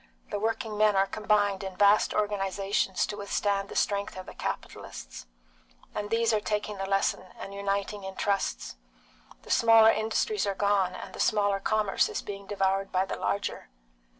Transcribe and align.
The 0.31 0.39
working 0.39 0.79
men 0.79 0.95
are 0.95 1.05
combined 1.05 1.63
in 1.63 1.75
vast 1.77 2.11
organisations 2.11 3.05
to 3.05 3.17
withstand 3.17 3.69
the 3.69 3.75
strength 3.75 4.17
of 4.17 4.25
the 4.25 4.33
capitalists, 4.33 5.27
and 5.93 6.09
these 6.09 6.33
are 6.33 6.39
taking 6.39 6.77
the 6.79 6.87
lesson 6.89 7.21
and 7.37 7.53
uniting 7.53 8.03
in 8.03 8.15
trusts. 8.15 8.77
The 9.43 9.51
smaller 9.51 9.91
industries 9.91 10.47
are 10.47 10.55
gone, 10.55 10.95
and 10.95 11.13
the 11.13 11.19
smaller 11.19 11.59
commerce 11.59 12.09
is 12.09 12.23
being 12.23 12.47
devoured 12.47 12.91
by 12.91 13.05
the 13.05 13.15
larger. 13.15 13.69